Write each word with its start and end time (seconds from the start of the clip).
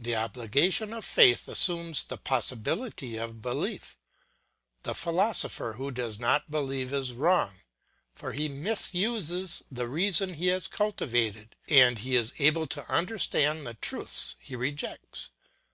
The 0.00 0.16
obligation 0.16 0.94
of 0.94 1.04
faith 1.04 1.48
assumes 1.48 2.02
the 2.04 2.16
possibility 2.16 3.18
of 3.18 3.42
belief. 3.42 3.98
The 4.84 4.94
philosopher 4.94 5.74
who 5.74 5.90
does 5.90 6.18
not 6.18 6.50
believe 6.50 6.94
is 6.94 7.12
wrong, 7.12 7.60
for 8.14 8.32
he 8.32 8.48
misuses 8.48 9.60
the 9.70 9.86
reason 9.86 10.32
he 10.32 10.46
has 10.46 10.66
cultivated, 10.66 11.56
and 11.68 11.98
he 11.98 12.16
is 12.16 12.32
able 12.38 12.66
to 12.68 12.90
understand 12.90 13.66
the 13.66 13.74
truths 13.74 14.36
he 14.38 14.56
rejects. 14.56 15.28